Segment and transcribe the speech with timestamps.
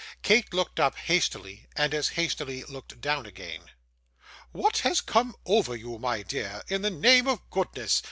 [0.23, 3.61] Kate looked up hastily, and as hastily looked down again.
[4.51, 7.99] 'What has come over you, my dear, in the name of goodness?